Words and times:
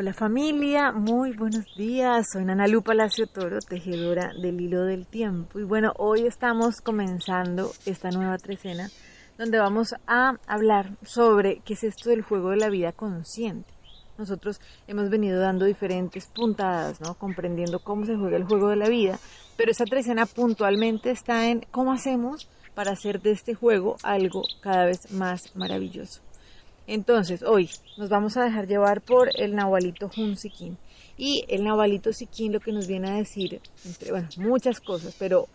Hola 0.00 0.14
familia, 0.14 0.92
muy 0.92 1.32
buenos 1.32 1.74
días. 1.76 2.28
Soy 2.32 2.44
Nanalu 2.44 2.82
Palacio 2.82 3.26
Toro, 3.26 3.58
tejedora 3.58 4.30
del 4.40 4.60
hilo 4.60 4.84
del 4.84 5.08
tiempo. 5.08 5.58
Y 5.58 5.64
bueno, 5.64 5.92
hoy 5.98 6.24
estamos 6.24 6.80
comenzando 6.80 7.72
esta 7.84 8.10
nueva 8.10 8.38
trecena 8.38 8.88
donde 9.38 9.58
vamos 9.58 9.96
a 10.06 10.34
hablar 10.46 10.96
sobre 11.02 11.62
qué 11.64 11.72
es 11.72 11.82
esto 11.82 12.10
del 12.10 12.22
juego 12.22 12.50
de 12.50 12.58
la 12.58 12.68
vida 12.68 12.92
consciente. 12.92 13.74
Nosotros 14.16 14.60
hemos 14.86 15.10
venido 15.10 15.40
dando 15.40 15.64
diferentes 15.64 16.28
puntadas, 16.28 17.00
¿no? 17.00 17.14
Comprendiendo 17.14 17.80
cómo 17.80 18.06
se 18.06 18.14
juega 18.14 18.36
el 18.36 18.44
juego 18.44 18.68
de 18.68 18.76
la 18.76 18.88
vida, 18.88 19.18
pero 19.56 19.72
esta 19.72 19.84
trecena 19.84 20.26
puntualmente 20.26 21.10
está 21.10 21.48
en 21.48 21.66
cómo 21.72 21.90
hacemos 21.90 22.48
para 22.76 22.92
hacer 22.92 23.20
de 23.20 23.32
este 23.32 23.54
juego 23.54 23.96
algo 24.04 24.44
cada 24.60 24.84
vez 24.84 25.10
más 25.10 25.56
maravilloso. 25.56 26.27
Entonces, 26.88 27.42
hoy 27.42 27.68
nos 27.98 28.08
vamos 28.08 28.38
a 28.38 28.44
dejar 28.44 28.66
llevar 28.66 29.02
por 29.02 29.28
el 29.38 29.54
Nahualito 29.54 30.10
Hun. 30.16 30.38
Y 31.18 31.44
el 31.48 31.62
Nahualito 31.62 32.14
Sikin 32.14 32.50
lo 32.50 32.60
que 32.60 32.72
nos 32.72 32.88
viene 32.88 33.10
a 33.10 33.16
decir, 33.16 33.60
entre 33.84 34.10
bueno, 34.10 34.28
muchas 34.38 34.80
cosas, 34.80 35.14
pero 35.18 35.48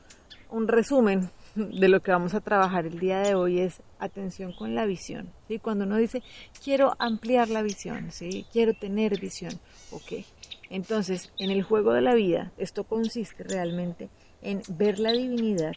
un 0.51 0.67
resumen 0.67 1.31
de 1.55 1.89
lo 1.89 2.01
que 2.01 2.11
vamos 2.11 2.35
a 2.35 2.41
trabajar 2.41 2.85
el 2.85 2.99
día 2.99 3.17
de 3.21 3.33
hoy 3.33 3.61
es 3.61 3.81
atención 3.97 4.53
con 4.53 4.75
la 4.75 4.85
visión. 4.85 5.33
¿sí? 5.47 5.57
Cuando 5.57 5.85
uno 5.85 5.97
dice, 5.97 6.21
quiero 6.63 6.95
ampliar 6.99 7.49
la 7.49 7.63
visión, 7.63 8.11
¿sí? 8.11 8.45
quiero 8.53 8.75
tener 8.75 9.19
visión, 9.19 9.53
ok. 9.89 10.23
Entonces, 10.69 11.31
en 11.39 11.49
el 11.49 11.63
juego 11.63 11.93
de 11.93 12.01
la 12.01 12.13
vida, 12.13 12.51
esto 12.59 12.83
consiste 12.83 13.43
realmente 13.43 14.09
en 14.43 14.61
ver 14.67 14.99
la 14.99 15.11
divinidad 15.11 15.73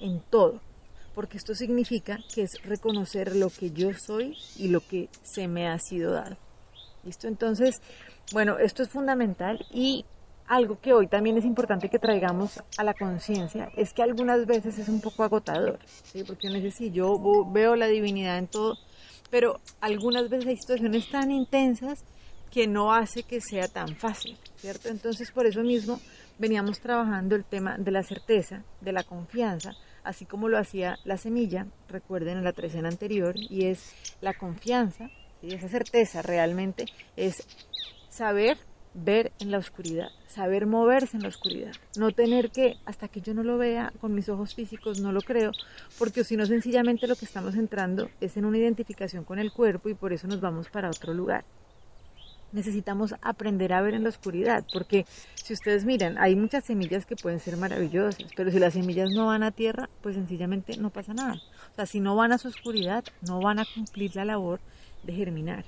en 0.00 0.20
todo, 0.30 0.62
porque 1.14 1.36
esto 1.36 1.54
significa 1.54 2.18
que 2.34 2.42
es 2.42 2.62
reconocer 2.64 3.36
lo 3.36 3.48
que 3.50 3.70
yo 3.70 3.90
soy 3.94 4.36
y 4.56 4.68
lo 4.68 4.80
que 4.80 5.08
se 5.22 5.48
me 5.48 5.68
ha 5.68 5.78
sido 5.78 6.12
dado. 6.12 6.36
¿Listo? 7.04 7.28
Entonces, 7.28 7.76
bueno, 8.32 8.58
esto 8.58 8.82
es 8.82 8.88
fundamental 8.88 9.64
y 9.70 10.04
algo 10.46 10.78
que 10.80 10.92
hoy 10.92 11.06
también 11.06 11.38
es 11.38 11.44
importante 11.44 11.88
que 11.88 11.98
traigamos 11.98 12.60
a 12.76 12.84
la 12.84 12.94
conciencia 12.94 13.70
es 13.76 13.92
que 13.92 14.02
algunas 14.02 14.46
veces 14.46 14.78
es 14.78 14.88
un 14.88 15.00
poco 15.00 15.22
agotador, 15.22 15.78
¿sí? 16.12 16.22
porque 16.24 16.48
uno 16.48 16.56
dice, 16.56 16.70
sí, 16.70 16.90
yo 16.90 17.18
veo 17.50 17.76
la 17.76 17.86
divinidad 17.86 18.38
en 18.38 18.46
todo, 18.46 18.78
pero 19.30 19.60
algunas 19.80 20.28
veces 20.28 20.48
hay 20.48 20.56
situaciones 20.56 21.08
tan 21.10 21.30
intensas 21.30 22.04
que 22.50 22.66
no 22.66 22.92
hace 22.92 23.24
que 23.24 23.40
sea 23.40 23.68
tan 23.68 23.96
fácil, 23.96 24.38
¿cierto? 24.58 24.88
Entonces, 24.88 25.32
por 25.32 25.46
eso 25.46 25.62
mismo 25.62 25.98
veníamos 26.38 26.80
trabajando 26.80 27.36
el 27.36 27.44
tema 27.44 27.76
de 27.78 27.90
la 27.90 28.02
certeza, 28.02 28.62
de 28.80 28.92
la 28.92 29.04
confianza, 29.04 29.72
así 30.02 30.26
como 30.26 30.48
lo 30.48 30.58
hacía 30.58 30.98
la 31.04 31.16
semilla, 31.16 31.66
recuerden 31.88 32.38
en 32.38 32.44
la 32.44 32.52
trecena 32.52 32.88
anterior, 32.88 33.34
y 33.36 33.66
es 33.66 33.92
la 34.20 34.34
confianza, 34.34 35.10
y 35.42 35.54
esa 35.54 35.68
certeza 35.68 36.22
realmente 36.22 36.86
es 37.16 37.46
saber 38.08 38.58
ver 38.94 39.32
en 39.40 39.50
la 39.50 39.58
oscuridad, 39.58 40.08
saber 40.28 40.66
moverse 40.66 41.16
en 41.16 41.24
la 41.24 41.28
oscuridad, 41.28 41.72
no 41.96 42.12
tener 42.12 42.50
que, 42.50 42.76
hasta 42.84 43.08
que 43.08 43.20
yo 43.20 43.34
no 43.34 43.42
lo 43.42 43.58
vea 43.58 43.92
con 44.00 44.14
mis 44.14 44.28
ojos 44.28 44.54
físicos, 44.54 45.00
no 45.00 45.10
lo 45.10 45.20
creo, 45.20 45.50
porque 45.98 46.22
si 46.22 46.36
no 46.36 46.46
sencillamente 46.46 47.08
lo 47.08 47.16
que 47.16 47.24
estamos 47.24 47.56
entrando 47.56 48.08
es 48.20 48.36
en 48.36 48.44
una 48.44 48.58
identificación 48.58 49.24
con 49.24 49.38
el 49.38 49.52
cuerpo 49.52 49.88
y 49.88 49.94
por 49.94 50.12
eso 50.12 50.28
nos 50.28 50.40
vamos 50.40 50.68
para 50.68 50.88
otro 50.88 51.12
lugar. 51.12 51.44
Necesitamos 52.54 53.16
aprender 53.20 53.72
a 53.72 53.82
ver 53.82 53.94
en 53.94 54.04
la 54.04 54.10
oscuridad, 54.10 54.64
porque 54.72 55.06
si 55.34 55.52
ustedes 55.52 55.84
miran, 55.84 56.16
hay 56.18 56.36
muchas 56.36 56.62
semillas 56.62 57.04
que 57.04 57.16
pueden 57.16 57.40
ser 57.40 57.56
maravillosas, 57.56 58.16
pero 58.36 58.52
si 58.52 58.60
las 58.60 58.74
semillas 58.74 59.10
no 59.10 59.26
van 59.26 59.42
a 59.42 59.50
tierra, 59.50 59.90
pues 60.02 60.14
sencillamente 60.14 60.76
no 60.76 60.90
pasa 60.90 61.14
nada. 61.14 61.34
O 61.72 61.74
sea, 61.74 61.84
si 61.84 61.98
no 61.98 62.14
van 62.14 62.30
a 62.30 62.38
su 62.38 62.46
oscuridad, 62.46 63.02
no 63.22 63.40
van 63.40 63.58
a 63.58 63.66
cumplir 63.74 64.14
la 64.14 64.24
labor 64.24 64.60
de 65.02 65.14
germinar. 65.14 65.64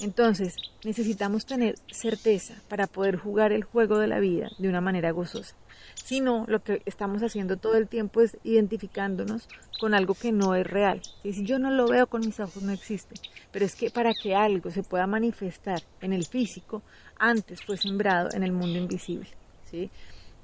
Entonces, 0.00 0.56
necesitamos 0.84 1.46
tener 1.46 1.76
certeza 1.90 2.54
para 2.68 2.86
poder 2.86 3.16
jugar 3.16 3.52
el 3.52 3.64
juego 3.64 3.98
de 3.98 4.06
la 4.06 4.20
vida 4.20 4.50
de 4.58 4.68
una 4.68 4.80
manera 4.80 5.10
gozosa. 5.10 5.56
Si 6.04 6.20
no, 6.20 6.44
lo 6.48 6.62
que 6.62 6.82
estamos 6.84 7.22
haciendo 7.22 7.56
todo 7.56 7.76
el 7.76 7.88
tiempo 7.88 8.20
es 8.20 8.36
identificándonos 8.44 9.48
con 9.80 9.94
algo 9.94 10.14
que 10.14 10.32
no 10.32 10.54
es 10.54 10.66
real. 10.66 11.00
Si 11.24 11.44
yo 11.44 11.58
no 11.58 11.70
lo 11.70 11.88
veo 11.88 12.06
con 12.06 12.20
mis 12.20 12.38
ojos, 12.40 12.62
no 12.62 12.72
existe. 12.72 13.14
Pero 13.50 13.64
es 13.64 13.74
que 13.74 13.90
para 13.90 14.12
que 14.14 14.34
algo 14.34 14.70
se 14.70 14.82
pueda 14.82 15.06
manifestar 15.06 15.82
en 16.00 16.12
el 16.12 16.26
físico, 16.26 16.82
antes 17.18 17.62
fue 17.62 17.76
sembrado 17.76 18.28
en 18.34 18.42
el 18.42 18.52
mundo 18.52 18.78
invisible. 18.78 19.28
¿sí? 19.70 19.90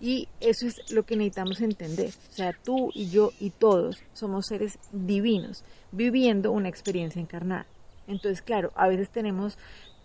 Y 0.01 0.29
eso 0.41 0.67
es 0.67 0.91
lo 0.91 1.05
que 1.05 1.17
necesitamos 1.17 1.61
entender. 1.61 2.11
O 2.31 2.35
sea, 2.35 2.53
tú 2.65 2.91
y 2.95 3.11
yo 3.11 3.33
y 3.39 3.51
todos 3.51 4.03
somos 4.15 4.47
seres 4.47 4.79
divinos 4.91 5.63
viviendo 5.93 6.51
una 6.51 6.69
experiencia 6.69 7.21
encarnada. 7.21 7.67
Entonces, 8.07 8.43
claro, 8.43 8.73
a 8.75 8.89
veces 8.89 9.11
tenemos 9.11 9.59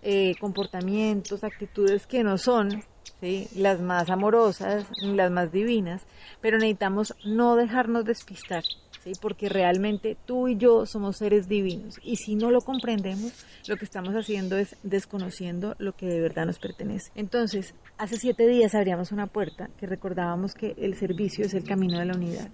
eh, 0.04 0.36
comportamientos, 0.40 1.44
actitudes 1.44 2.06
que 2.06 2.24
no 2.24 2.38
son 2.38 2.84
¿sí? 3.20 3.48
las 3.56 3.82
más 3.82 4.10
amorosas 4.10 4.86
ni 5.02 5.14
las 5.16 5.32
más 5.32 5.52
divinas, 5.52 6.04
pero 6.40 6.58
necesitamos 6.58 7.16
no 7.26 7.56
dejarnos 7.56 8.06
despistar, 8.06 8.64
¿sí? 9.04 9.14
porque 9.22 9.50
realmente 9.50 10.16
tú 10.26 10.48
y 10.48 10.56
yo 10.56 10.86
somos 10.86 11.18
seres 11.18 11.48
divinos 11.48 12.00
y 12.04 12.18
si 12.18 12.36
no 12.36 12.52
lo 12.52 12.62
comprendemos, 12.62 13.46
lo 13.68 13.76
que 13.78 13.86
estamos 13.86 14.14
haciendo 14.14 14.58
es 14.58 14.76
desconociendo 14.84 15.76
lo 15.80 15.94
que 15.94 16.06
de 16.06 16.22
verdad 16.22 16.46
nos 16.46 16.60
pertenece. 16.60 17.12
Entonces, 17.16 17.74
hace 17.98 18.18
siete 18.18 18.48
días 18.48 18.76
abríamos 18.76 19.12
una 19.12 19.28
puerta 19.28 19.70
que 19.80 19.88
recordábamos 19.88 20.54
que 20.54 20.76
el 20.78 20.96
servicio 20.96 21.46
es 21.46 21.54
el 21.54 21.64
camino 21.64 22.00
de 22.00 22.06
la 22.06 22.16
unidad 22.16 22.50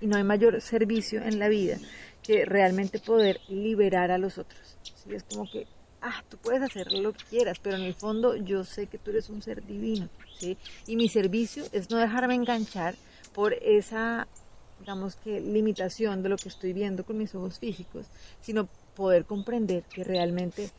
y 0.00 0.06
no 0.06 0.16
hay 0.16 0.24
mayor 0.24 0.60
servicio 0.60 1.22
en 1.22 1.38
la 1.38 1.48
vida 1.48 1.76
que 2.22 2.44
realmente 2.44 2.98
poder 2.98 3.40
liberar 3.48 4.10
a 4.10 4.18
los 4.18 4.38
otros. 4.38 4.76
¿sí? 4.82 5.14
Es 5.14 5.24
como 5.24 5.50
que, 5.50 5.66
ah, 6.00 6.22
tú 6.28 6.36
puedes 6.38 6.62
hacer 6.62 6.92
lo 6.92 7.12
que 7.12 7.24
quieras, 7.24 7.58
pero 7.62 7.76
en 7.76 7.82
el 7.82 7.94
fondo 7.94 8.36
yo 8.36 8.64
sé 8.64 8.86
que 8.86 8.98
tú 8.98 9.10
eres 9.10 9.28
un 9.30 9.42
ser 9.42 9.64
divino. 9.64 10.08
¿sí? 10.38 10.56
Y 10.86 10.96
mi 10.96 11.08
servicio 11.08 11.64
es 11.72 11.90
no 11.90 11.98
dejarme 11.98 12.34
enganchar 12.34 12.94
por 13.32 13.54
esa, 13.54 14.26
digamos 14.80 15.16
que, 15.16 15.40
limitación 15.40 16.22
de 16.22 16.28
lo 16.28 16.36
que 16.36 16.48
estoy 16.48 16.72
viendo 16.72 17.04
con 17.04 17.18
mis 17.18 17.34
ojos 17.34 17.58
físicos, 17.58 18.06
sino 18.40 18.68
poder 18.94 19.24
comprender 19.24 19.84
que 19.84 20.04
realmente 20.04 20.70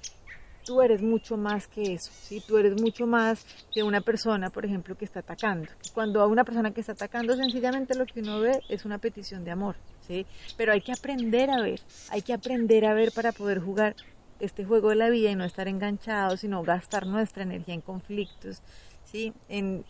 tú 0.65 0.81
eres 0.81 1.01
mucho 1.01 1.37
más 1.37 1.67
que 1.67 1.93
eso, 1.93 2.11
¿sí? 2.13 2.41
Tú 2.45 2.57
eres 2.57 2.79
mucho 2.81 3.05
más 3.05 3.45
que 3.73 3.83
una 3.83 4.01
persona, 4.01 4.49
por 4.49 4.65
ejemplo, 4.65 4.95
que 4.95 5.05
está 5.05 5.19
atacando. 5.19 5.69
Cuando 5.93 6.21
a 6.21 6.27
una 6.27 6.43
persona 6.43 6.71
que 6.71 6.81
está 6.81 6.93
atacando, 6.93 7.35
sencillamente 7.35 7.95
lo 7.95 8.05
que 8.05 8.21
uno 8.21 8.39
ve 8.39 8.61
es 8.69 8.85
una 8.85 8.97
petición 8.97 9.43
de 9.43 9.51
amor, 9.51 9.75
¿sí? 10.07 10.25
Pero 10.57 10.73
hay 10.73 10.81
que 10.81 10.91
aprender 10.91 11.49
a 11.49 11.61
ver, 11.61 11.79
hay 12.09 12.21
que 12.21 12.33
aprender 12.33 12.85
a 12.85 12.93
ver 12.93 13.11
para 13.11 13.31
poder 13.31 13.59
jugar 13.59 13.95
este 14.39 14.65
juego 14.65 14.89
de 14.89 14.95
la 14.95 15.09
vida 15.09 15.29
y 15.29 15.35
no 15.35 15.45
estar 15.45 15.67
enganchados, 15.67 16.41
sino 16.41 16.63
gastar 16.63 17.05
nuestra 17.05 17.43
energía 17.43 17.75
en 17.75 17.81
conflictos, 17.81 18.61
¿sí? 19.05 19.33
En 19.49 19.85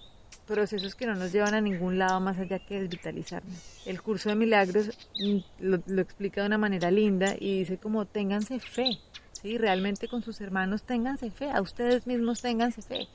procesos 0.46 0.96
que 0.96 1.06
no 1.06 1.16
nos 1.16 1.32
llevan 1.32 1.54
a 1.54 1.62
ningún 1.62 1.98
lado 1.98 2.20
más 2.20 2.38
allá 2.38 2.60
que 2.60 2.82
desvitalizarnos. 2.82 3.82
El 3.86 4.02
curso 4.02 4.30
de 4.30 4.36
milagros 4.36 4.90
mm, 5.20 5.38
lo, 5.60 6.02
explica 6.02 6.42
de 6.42 6.48
una 6.48 6.58
manera 6.58 6.92
linda 6.92 7.36
y 7.40 7.60
dice 7.60 7.78
como 7.78 8.06
ténganse 8.06 8.60
fe, 8.60 9.00
¿sí? 9.42 9.58
Realmente 9.58 10.08
con 10.08 10.22
sus 10.22 10.42
hermanos 10.42 10.84
ténganse 10.84 11.32
fe, 11.32 11.50
a 11.50 11.62
ustedes 11.62 12.08
mismos 12.08 12.42
ténganse 12.42 12.82
fe, 12.82 13.08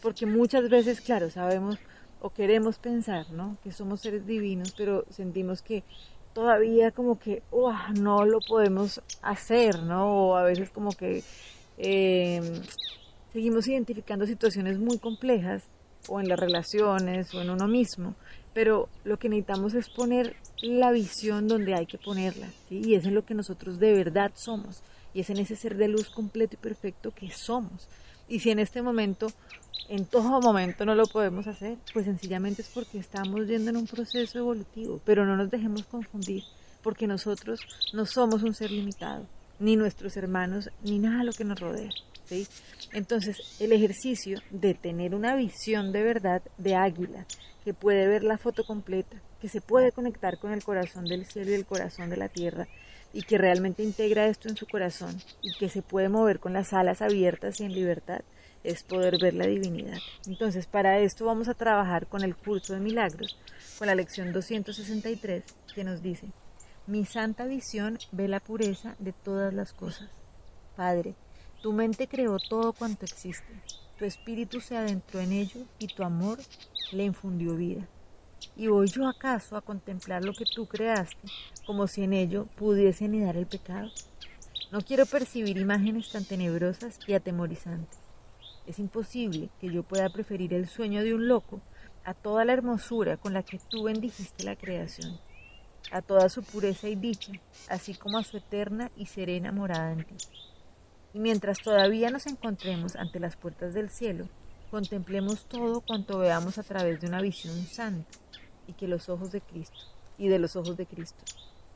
porque 0.00 0.26
muchas 0.26 0.68
veces, 0.68 1.00
claro, 1.00 1.30
sabemos 1.30 1.78
o 2.20 2.30
queremos 2.30 2.78
pensar, 2.78 3.30
¿no? 3.30 3.56
Que 3.62 3.72
somos 3.72 4.00
seres 4.00 4.26
divinos, 4.26 4.72
pero 4.76 5.04
sentimos 5.10 5.60
que 5.60 5.82
todavía 6.32 6.90
como 6.92 7.18
que 7.18 7.42
no 7.94 8.24
lo 8.24 8.38
podemos 8.40 9.00
hacer, 9.22 9.82
¿no? 9.82 10.28
O 10.28 10.36
a 10.36 10.44
veces 10.44 10.70
como 10.70 10.90
que 10.92 11.22
em, 11.78 12.44
seguimos 13.32 13.66
identificando 13.66 14.26
situaciones 14.26 14.78
muy 14.78 14.98
complejas 14.98 15.64
o 16.08 16.20
en 16.20 16.28
las 16.28 16.38
relaciones 16.38 17.32
o 17.34 17.42
en 17.42 17.50
uno 17.50 17.68
mismo, 17.68 18.14
pero 18.54 18.88
lo 19.04 19.18
que 19.18 19.28
necesitamos 19.28 19.74
es 19.74 19.88
poner 19.88 20.36
la 20.62 20.92
visión 20.92 21.48
donde 21.48 21.74
hay 21.74 21.86
que 21.86 21.98
ponerla, 21.98 22.48
¿sí? 22.68 22.82
y 22.84 22.94
es 22.94 23.04
en 23.04 23.14
lo 23.14 23.24
que 23.24 23.34
nosotros 23.34 23.78
de 23.78 23.92
verdad 23.92 24.32
somos 24.34 24.82
y 25.14 25.20
es 25.20 25.30
en 25.30 25.38
ese 25.38 25.56
ser 25.56 25.76
de 25.76 25.88
luz 25.88 26.08
completo 26.10 26.54
y 26.54 26.62
perfecto 26.62 27.12
que 27.12 27.30
somos. 27.30 27.88
Y 28.28 28.40
si 28.40 28.50
en 28.50 28.58
este 28.58 28.82
momento, 28.82 29.32
en 29.88 30.06
todo 30.06 30.40
momento 30.40 30.84
no 30.84 30.94
lo 30.94 31.06
podemos 31.06 31.46
hacer, 31.46 31.76
pues 31.92 32.06
sencillamente 32.06 32.62
es 32.62 32.68
porque 32.68 32.98
estamos 32.98 33.46
yendo 33.46 33.70
en 33.70 33.76
un 33.76 33.86
proceso 33.86 34.38
evolutivo, 34.38 35.00
pero 35.04 35.26
no 35.26 35.36
nos 35.36 35.50
dejemos 35.50 35.84
confundir, 35.84 36.44
porque 36.82 37.06
nosotros 37.06 37.60
no 37.92 38.06
somos 38.06 38.42
un 38.42 38.54
ser 38.54 38.70
limitado, 38.70 39.26
ni 39.58 39.76
nuestros 39.76 40.16
hermanos, 40.16 40.70
ni 40.82 40.98
nada 40.98 41.24
lo 41.24 41.32
que 41.32 41.44
nos 41.44 41.60
rodea. 41.60 41.90
Entonces, 42.92 43.60
el 43.60 43.72
ejercicio 43.72 44.40
de 44.50 44.74
tener 44.74 45.14
una 45.14 45.34
visión 45.34 45.92
de 45.92 46.02
verdad 46.02 46.42
de 46.58 46.74
águila, 46.74 47.26
que 47.64 47.74
puede 47.74 48.08
ver 48.08 48.24
la 48.24 48.38
foto 48.38 48.64
completa, 48.64 49.16
que 49.40 49.48
se 49.48 49.60
puede 49.60 49.92
conectar 49.92 50.38
con 50.38 50.52
el 50.52 50.64
corazón 50.64 51.04
del 51.04 51.26
cielo 51.26 51.50
y 51.50 51.54
el 51.54 51.66
corazón 51.66 52.10
de 52.10 52.16
la 52.16 52.28
tierra, 52.28 52.66
y 53.12 53.22
que 53.22 53.38
realmente 53.38 53.82
integra 53.82 54.26
esto 54.26 54.48
en 54.48 54.56
su 54.56 54.66
corazón 54.66 55.20
y 55.42 55.54
que 55.54 55.68
se 55.68 55.82
puede 55.82 56.08
mover 56.08 56.40
con 56.40 56.52
las 56.52 56.72
alas 56.72 57.02
abiertas 57.02 57.60
y 57.60 57.64
en 57.64 57.74
libertad, 57.74 58.22
es 58.64 58.82
poder 58.82 59.18
ver 59.20 59.34
la 59.34 59.46
divinidad. 59.46 59.98
Entonces, 60.26 60.66
para 60.66 60.98
esto 61.00 61.24
vamos 61.24 61.48
a 61.48 61.54
trabajar 61.54 62.06
con 62.06 62.22
el 62.22 62.36
curso 62.36 62.74
de 62.74 62.80
milagros, 62.80 63.36
con 63.78 63.88
la 63.88 63.94
lección 63.94 64.32
263, 64.32 65.42
que 65.74 65.84
nos 65.84 66.02
dice, 66.02 66.28
mi 66.86 67.04
santa 67.04 67.46
visión 67.46 67.98
ve 68.12 68.28
la 68.28 68.40
pureza 68.40 68.96
de 68.98 69.12
todas 69.12 69.52
las 69.52 69.72
cosas. 69.72 70.08
Padre, 70.76 71.14
tu 71.62 71.72
mente 71.72 72.08
creó 72.08 72.38
todo 72.38 72.72
cuanto 72.72 73.04
existe. 73.04 73.46
tu 73.98 74.04
espíritu 74.04 74.60
se 74.60 74.76
adentró 74.76 75.20
en 75.20 75.32
ello 75.32 75.60
y 75.78 75.86
tu 75.86 76.02
amor 76.02 76.38
le 76.90 77.04
infundió 77.04 77.54
vida. 77.54 77.86
¿Y 78.56 78.66
voy 78.66 78.88
yo 78.88 79.08
acaso 79.08 79.56
a 79.56 79.62
contemplar 79.62 80.24
lo 80.24 80.32
que 80.32 80.44
tú 80.44 80.66
creaste 80.66 81.28
como 81.66 81.86
si 81.86 82.02
en 82.02 82.12
ello 82.12 82.46
pudiese 82.56 83.06
anidar 83.06 83.36
el 83.36 83.46
pecado? 83.46 83.90
No 84.70 84.80
quiero 84.80 85.06
percibir 85.06 85.58
imágenes 85.58 86.10
tan 86.10 86.24
tenebrosas 86.24 86.98
y 87.06 87.14
atemorizantes. 87.14 87.98
Es 88.66 88.78
imposible 88.78 89.50
que 89.60 89.72
yo 89.72 89.82
pueda 89.82 90.08
preferir 90.10 90.54
el 90.54 90.68
sueño 90.68 91.02
de 91.02 91.14
un 91.14 91.28
loco 91.28 91.60
a 92.04 92.14
toda 92.14 92.44
la 92.44 92.52
hermosura 92.52 93.16
con 93.16 93.34
la 93.34 93.42
que 93.42 93.58
tú 93.58 93.84
bendijiste 93.84 94.44
la 94.44 94.56
creación, 94.56 95.18
a 95.90 96.02
toda 96.02 96.28
su 96.28 96.42
pureza 96.42 96.88
y 96.88 96.94
dicha, 96.94 97.32
así 97.68 97.94
como 97.94 98.18
a 98.18 98.24
su 98.24 98.36
eterna 98.36 98.90
y 98.96 99.06
serena 99.06 99.52
morada 99.52 99.92
en 99.92 100.04
ti. 100.04 100.14
Y 101.14 101.18
mientras 101.18 101.58
todavía 101.58 102.10
nos 102.10 102.26
encontremos 102.26 102.96
ante 102.96 103.20
las 103.20 103.36
puertas 103.36 103.74
del 103.74 103.90
cielo, 103.90 104.28
contemplemos 104.70 105.44
todo 105.46 105.80
cuanto 105.80 106.18
veamos 106.18 106.56
a 106.58 106.62
través 106.62 107.00
de 107.00 107.08
una 107.08 107.20
visión 107.20 107.56
santa 107.66 108.18
y 108.66 108.72
que 108.74 108.88
los 108.88 109.08
ojos 109.08 109.32
de 109.32 109.40
Cristo 109.40 109.78
y 110.18 110.28
de 110.28 110.38
los 110.38 110.56
ojos 110.56 110.76
de 110.76 110.86
Cristo. 110.86 111.24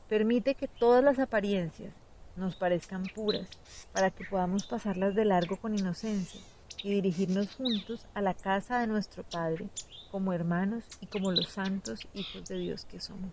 Permite 0.09 0.55
que 0.55 0.67
todas 0.67 1.03
las 1.03 1.19
apariencias 1.19 1.93
nos 2.35 2.55
parezcan 2.55 3.03
puras 3.15 3.47
para 3.91 4.11
que 4.11 4.25
podamos 4.25 4.65
pasarlas 4.65 5.15
de 5.15 5.25
largo 5.25 5.57
con 5.57 5.77
inocencia 5.77 6.39
y 6.83 6.91
dirigirnos 6.91 7.55
juntos 7.55 8.05
a 8.13 8.21
la 8.21 8.33
casa 8.33 8.79
de 8.79 8.87
nuestro 8.87 9.23
Padre 9.23 9.69
como 10.11 10.33
hermanos 10.33 10.83
y 11.01 11.07
como 11.07 11.31
los 11.31 11.49
santos 11.49 12.07
hijos 12.13 12.47
de 12.47 12.57
Dios 12.59 12.85
que 12.85 12.99
somos. 12.99 13.31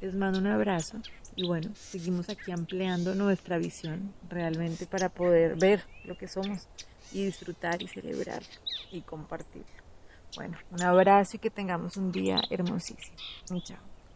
Les 0.00 0.14
mando 0.14 0.38
un 0.38 0.46
abrazo 0.46 0.98
y 1.36 1.46
bueno, 1.46 1.70
seguimos 1.74 2.28
aquí 2.30 2.52
ampliando 2.52 3.14
nuestra 3.14 3.58
visión 3.58 4.14
realmente 4.28 4.86
para 4.86 5.10
poder 5.10 5.56
ver 5.56 5.84
lo 6.04 6.16
que 6.16 6.28
somos 6.28 6.68
y 7.12 7.24
disfrutar 7.24 7.82
y 7.82 7.88
celebrar 7.88 8.42
y 8.90 9.02
compartirlo. 9.02 9.79
Bueno, 10.34 10.58
un 10.70 10.82
abrazo 10.82 11.36
y 11.36 11.40
que 11.40 11.50
tengamos 11.50 11.96
un 11.96 12.12
día 12.12 12.40
hermosísimo. 12.50 13.18
Chao. 13.62 13.89